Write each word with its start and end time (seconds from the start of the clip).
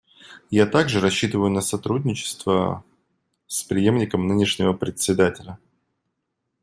Я 0.49 0.65
также 0.65 0.99
рассчитываю 0.99 1.51
на 1.51 1.61
сотрудничество 1.61 2.83
с 3.45 3.61
преемником 3.61 4.25
нынешнего 4.25 4.73
Председателя. 4.73 5.59